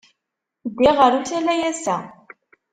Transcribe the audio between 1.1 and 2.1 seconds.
usalay ass-a.